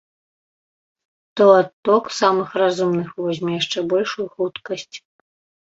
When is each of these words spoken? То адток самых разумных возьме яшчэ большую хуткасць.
То 1.35 1.45
адток 1.59 2.05
самых 2.21 2.49
разумных 2.63 3.07
возьме 3.29 3.51
яшчэ 3.61 3.79
большую 3.95 4.27
хуткасць. 4.35 4.97